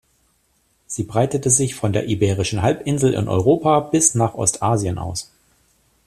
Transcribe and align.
Sie 0.87 1.03
breitete 1.03 1.51
sich 1.51 1.75
von 1.75 1.93
der 1.93 2.07
Iberischen 2.07 2.63
Halbinsel 2.63 3.13
in 3.13 3.27
Europa 3.27 3.79
bis 3.81 4.15
nach 4.15 4.33
Ostasien 4.33 4.97
aus. 4.97 5.31